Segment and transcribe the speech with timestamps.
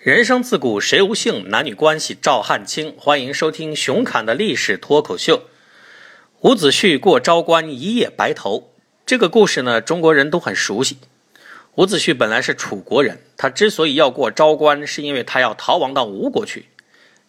[0.00, 2.94] 人生自古谁无姓，男女关系照汗青。
[2.96, 5.42] 欢迎收听熊侃的历史脱口秀。
[6.40, 8.70] 伍子胥过昭关，一夜白头。
[9.04, 10.96] 这个故事呢，中国人都很熟悉。
[11.74, 16.70] 伍子胥本来是楚国人，他之所以要过昭关，是因为他要逃亡到吴国去。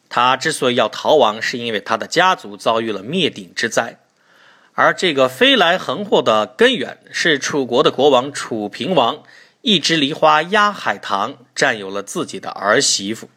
[0.07, 3.99] 他之所以要逃亡，是因为他的家族遭遇了灭顶之灾。
[4.75, 9.23] 而这个飞来横祸的根源，是楚国的国王楚平王。
[9.62, 13.29] 一枝梨花压海棠，占有了自己的儿媳妇。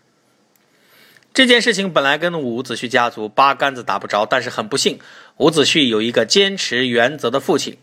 [1.35, 4.99] 这件事情本来跟伍子胥家族八竿子打不着，但是很不幸，
[5.37, 7.77] 伍子胥有一个坚持原则的父亲。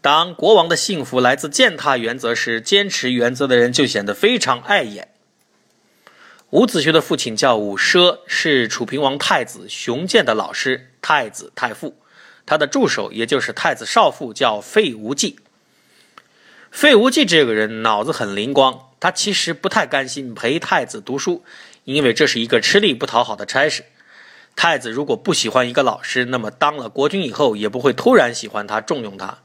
[0.00, 5.08] 当国王的幸福来自践踏原则时，坚持原则的人就显得非常碍眼。
[6.50, 11.96] 伍子胥的父亲叫伍奢，是楚平王太子熊建的老师，太子太傅。
[12.46, 15.38] 他的助手，也就是太子少傅，叫费无忌。
[16.74, 21.44] 费无忌这个人脑子很灵光，他其实不太甘心陪太子读书，
[21.84, 23.84] 因为这是一个吃力不讨好的差事。
[24.56, 29.38] 太子如果不喜欢一个老师，那么当了国君以后也不会突然喜欢他、重用他。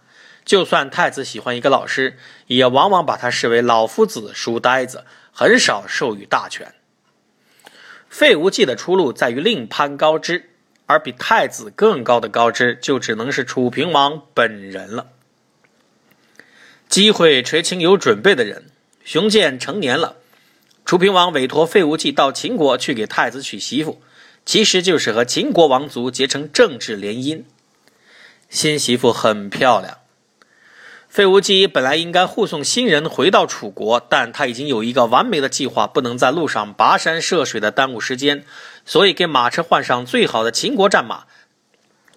[0.44, 6.74] 就算太子喜欢一个老师，也往往把他视为老夫子、书呆子，很少授予大权。
[8.10, 10.50] 费无忌的出路在于另攀高枝，
[10.88, 15.10] 而比太子更高的高枝，就只能是楚平王本人了。
[16.90, 18.66] 机会垂青有准备的人。
[19.06, 20.16] 熊建成年了，
[20.84, 24.02] 楚平王委托费无忌到秦国去给太子娶媳妇，
[24.44, 27.44] 其实就是和秦国王族结成政治联姻。
[28.50, 30.00] 新媳妇很漂亮。
[31.08, 38.44] 费无忌本来应该护送新人回到楚国，但他已经有一个完美的计划，不能在路上跋山涉水的耽误时间，
[38.84, 41.26] 所以给马车换上最好的秦国战马，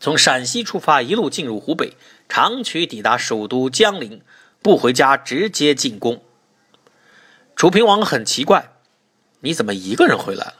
[0.01, 1.93] 从陕西出发，一路进入湖北，
[2.27, 4.23] 长驱抵达首都江陵。
[4.63, 6.23] 不回家，直接进宫。
[7.57, 8.71] 楚平王很奇怪，
[9.41, 10.55] 你怎么一个人回来了？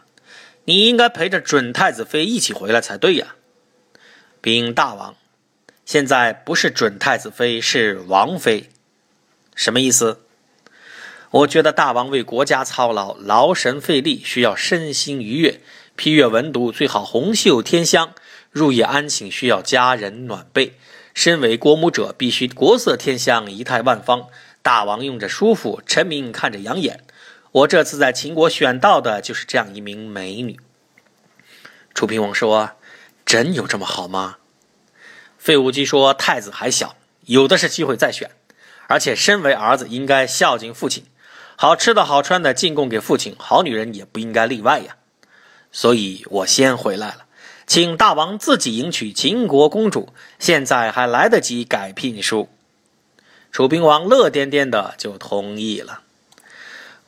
[0.65, 3.37] 你应该陪着准太子妃一起回来才对呀。
[4.41, 5.17] 禀大王，
[5.85, 8.71] 现在不是准太子妃，是王妃。
[9.55, 10.21] 什么意思？
[11.31, 15.61] 我觉得大王为国家操劳，劳神费力，需要身心愉悦。
[15.95, 18.15] 批阅文读最好红袖添香，
[18.51, 20.75] 入夜安寝需要佳人暖被。
[21.15, 24.29] 身为国母者，必须国色天香，仪态万方。
[24.63, 27.05] 大王用着舒服，臣民看着养眼。
[27.51, 30.59] 我这次在秦国选到的就是这样一名美女。
[31.93, 32.71] 楚平王说
[33.27, 34.37] ：“真有这么好吗？”
[35.37, 36.97] 费无忌说：“太子还小，
[37.27, 38.31] 有的是机会再选。
[38.87, 41.05] 而且身为儿子，应该孝敬父亲，
[41.57, 43.35] 好吃的好穿的进贡给父亲。
[43.39, 44.97] 好女人也不应该例外呀。
[45.71, 47.27] 所以我先回来了。”
[47.67, 52.49] 请大王自己迎娶秦国公主，现在还来得及改聘书。
[53.51, 56.03] 楚平王乐颠颠的就同意了。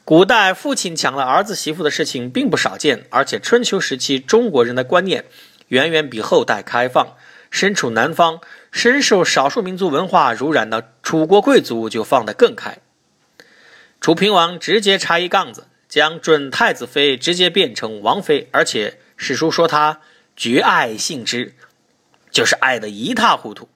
[0.04, 5.24] 古代父亲抢了儿子媳妇的事情并不少见，而且春秋时期中国人的观念
[5.68, 7.16] 远远比后代开放。
[7.50, 8.40] 身处南方、
[8.72, 12.78] 深受少数民族文化濡染的楚国贵族就放得更开。
[14.00, 20.00] 楚平王直接插一杠子，将准太子妃直接变成王妃，而且史书说他。
[20.36, 21.54] 绝爱性之，
[22.30, 23.68] 就是爱得一塌糊涂。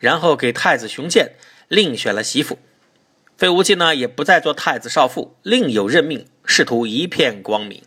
[0.00, 1.34] 然后给太子熊建
[1.68, 2.58] 另选了媳妇，
[3.38, 7.82] 费无忌呢也不再做太子少傅，另有任命，仕途一片光明。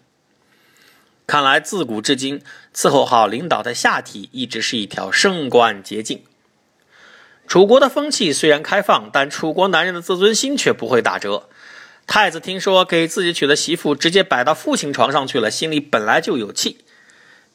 [1.28, 2.41] 看来自古至今，
[2.73, 6.23] 伺候好领导的下体一直是一条升官捷径。
[7.46, 11.50] 楚国的风气虽然开放，但楚国男人的自尊心却不会打折。
[12.07, 16.79] 太子听说给自己娶的媳妇直接摆到父亲床上去了，心里本来就有气。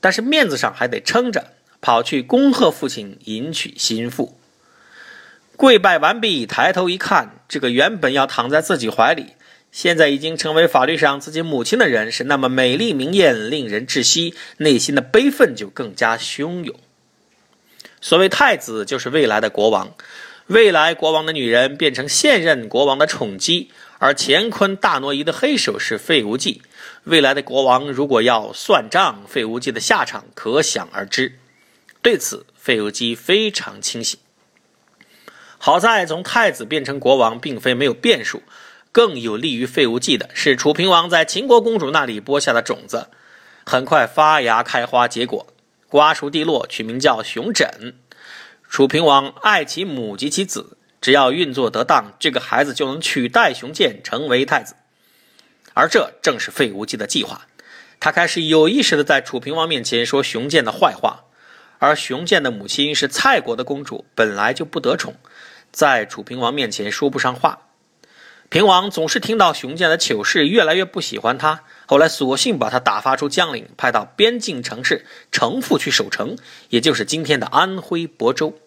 [0.02, 4.36] 但是面子上还得撑着，跑去恭贺父亲迎娶新妇。
[5.56, 9.34] 跪拜完毕，抬头一看，这个原本要躺在自己怀里，
[9.70, 16.74] 现在已经成为法律上自己母亲的人，是那么美丽明艳，令人窒息，内心的悲愤就更加汹涌。
[18.00, 19.94] 所谓太子，就是未来的国王，
[20.48, 26.62] 未来国王的女人变成现任国王的宠姬，而乾坤大挪移的黑手是费无忌。
[27.04, 31.38] 未来的国王如果要算账，费无忌的下场可想而知。
[32.02, 34.18] 对此，费无忌非常清醒。
[35.58, 38.42] 好在从太子变成国王，并非没有变数。
[38.90, 43.06] 更有利于费无忌的是，楚平王在秦国公主那里播下的种子，
[43.64, 45.46] 很快发芽开花结果，
[45.88, 47.94] 瓜熟蒂落，取名叫熊枕。
[48.72, 54.76] 楚平王爱其母及其子，只要运作得当，这个孩子就能取代熊建成为太子。
[55.74, 57.42] 而这正是费无忌的计划，
[58.00, 61.24] 他开始有意识的在楚平王面前说熊建的坏话，
[61.80, 65.16] 而熊建的母亲是蔡国的公主，本来就不得宠，
[65.70, 67.66] 在楚平王面前说不上话。
[68.52, 71.64] 平王总是听到熊建的糗事，越来越不喜欢他。
[71.86, 76.36] 后来索性把他打发出江陵，派到边境城市城父去守城，
[76.68, 78.58] 也就是今天的安徽亳州。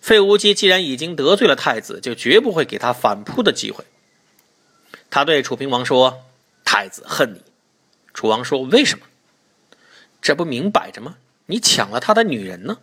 [0.00, 3.84] 费无忌既然已经得罪了太子，就绝不会给他反扑的机会。
[5.10, 6.22] 他对楚平王说
[6.64, 7.42] ：“太子恨你。”
[8.14, 9.04] 楚王说：“为什么？
[10.22, 11.16] 这不明摆着吗？
[11.44, 12.78] 你抢了他的女人呢。”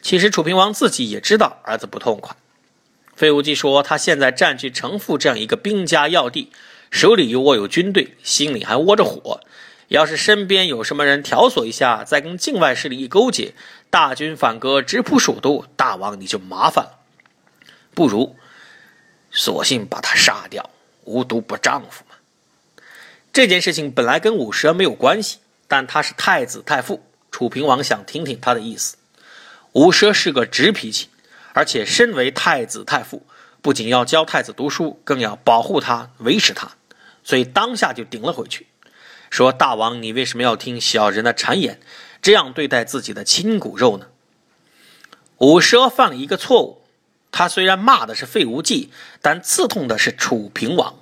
[0.00, 2.36] 其实楚平王自己也知道儿子不痛快。
[3.22, 6.50] 费无忌说：“他现在占据城父这样一个兵家要地，
[6.90, 9.40] 手里又握有军队，心里还窝着火。
[9.86, 13.54] 要是身边有什么人挑唆一下，再跟境外势力一勾结，
[13.90, 16.98] 大军反戈，直扑首都，大王你就麻烦了。
[17.94, 18.34] 不如
[19.30, 20.70] 索性把他杀掉，
[21.04, 22.16] 无毒不丈夫嘛。
[23.32, 25.38] 这件事情本来跟武蛇没有关系，
[25.68, 28.96] 但他是太子太傅，楚平王想听听他的意思。
[29.74, 31.06] 武蛇是个直脾气。”
[31.54, 33.26] 而且，身为太子太傅，
[33.60, 36.72] 不仅要教太子读书，更要保护他、维持他，
[37.22, 38.68] 所以当下就顶了回去，
[39.30, 41.78] 说：“大王，你为什么要听小人的谗言，
[42.20, 44.06] 这样对待自己的亲骨肉呢？”
[45.38, 46.82] 伍奢犯了一个错误，
[47.30, 48.90] 他虽然骂的是费无忌，
[49.20, 50.96] 但刺痛的是楚平王。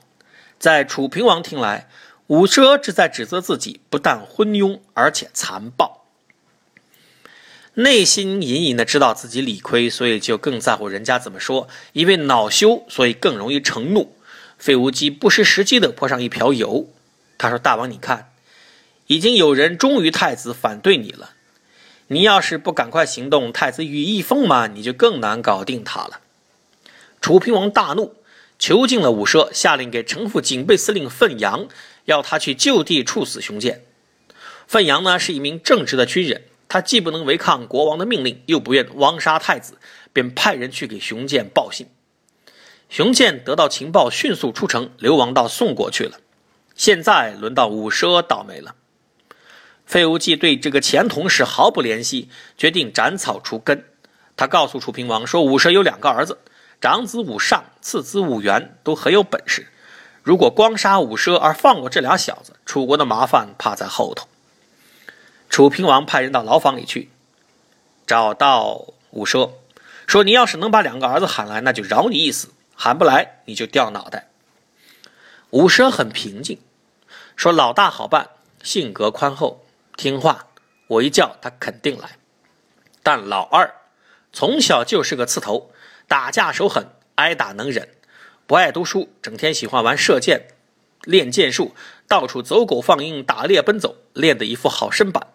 [0.59, 1.89] 在楚平王听来，
[2.27, 6.00] 伍奢只在指责自己不但昏庸，而且残暴。
[7.75, 11.69] 内心隐隐的知道自己理亏，所以就更在乎人家怎么说。
[11.93, 14.17] 因为恼羞，所以更容易成怒。
[14.59, 16.89] 费无忌不失时机的泼上一瓢油。
[17.39, 18.33] 他说：“大王，你看，
[19.07, 21.31] 已经有人忠于太子反对你了。
[22.09, 26.21] 你要是不赶快行动，太子羽翼丰满，你就更难搞定他了。”
[27.23, 28.17] 楚平王大怒，
[28.59, 31.69] 囚禁了武奢，下令给城府警备司令范阳，
[32.07, 33.85] 要他去就地处死熊建。
[34.67, 36.43] 范阳呢，是一名正直的军人。
[36.71, 39.77] 他既不能违抗国王的命令，又不愿枉杀太子，
[40.13, 41.89] 便派人去给熊建报信。
[42.89, 46.21] 熊建得到情报，迅速出城，流亡到宋国去了。
[46.77, 48.77] 现在轮到武奢倒霉了。
[49.85, 53.85] 费无忌对这个前同事毫不怜惜，决定斩草除根。
[54.37, 56.39] 他告诉楚平王说：“武奢有两个儿子，
[56.81, 59.67] 长子武尚，次子武元，都很有本事。
[60.23, 64.29] 如果光杀武奢而放过这俩小子，楚国的麻烦怕在后头。”
[65.51, 67.11] 楚平王派人到牢房里去，
[68.07, 69.51] 找到武奢，
[70.07, 74.29] 说：“你要是能把两个儿子喊来，那就饶你一死；喊不来，你就掉脑袋。”
[75.51, 76.61] 武奢很平静，
[77.35, 78.31] 说：“老大好办，
[78.63, 79.67] 性格宽厚
[79.97, 80.47] 听话，
[80.87, 82.11] 我一叫他肯定来。
[83.03, 83.75] 但老二
[84.33, 85.73] 从小就是个刺头，
[86.07, 86.87] 打架手狠，
[87.17, 87.89] 挨打能忍，
[88.47, 90.47] 不爱读书，整天喜欢玩射箭、
[91.03, 91.75] 练剑术，
[92.07, 95.27] 到处走狗放鹰，打猎奔走，练得一副好身板。”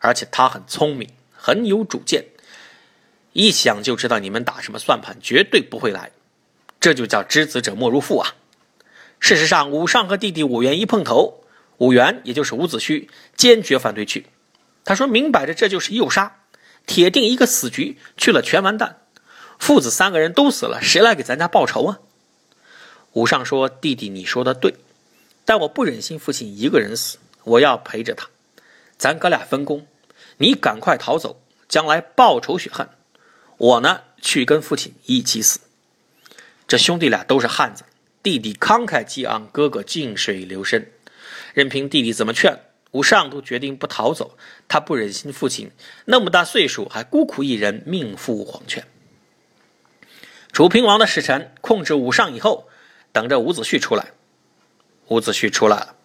[0.00, 2.24] 而且他很聪明，很有主见，
[3.32, 6.10] 一想就知道你们打什么算盘，绝对不会来。
[6.80, 8.34] 这就叫知子者莫如父啊！
[9.18, 11.44] 事实上，武尚和弟弟武元一碰头，
[11.76, 13.06] 武元也就是伍子胥
[13.36, 14.26] 坚决反对去。
[14.82, 16.38] 他说明摆着这就是诱杀，
[16.86, 19.02] 铁定一个死局，去了全完蛋。
[19.58, 21.98] 父子三个人都死了，谁来给咱家报仇啊？
[23.12, 24.76] 武尚说：“弟弟，你说的对，
[25.44, 28.28] 但我不忍心父亲一个人死，我要陪着他。
[28.96, 29.86] 咱哥俩分工。”
[30.40, 32.88] 你赶快逃走，将来报仇雪恨。
[33.58, 35.60] 我呢，去跟父亲一起死。
[36.66, 37.84] 这兄弟俩都是汉子，
[38.22, 40.90] 弟弟慷慨激昂，哥哥静水流深。
[41.52, 42.58] 任凭弟弟怎么劝，
[42.92, 44.38] 武尚都决定不逃走。
[44.66, 45.72] 他不忍心父亲
[46.06, 48.86] 那么大岁数还孤苦一人，命赴黄泉。
[50.52, 52.66] 楚平王的使臣控制武尚以后，
[53.12, 54.12] 等着伍子胥出来。
[55.08, 55.96] 伍子胥出来了，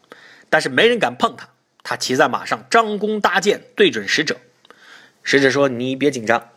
[0.50, 1.55] 但是没人敢碰他。
[1.88, 4.38] 他骑在马上，张弓搭箭，对准使者。
[5.22, 6.50] 使者说：“你别紧张，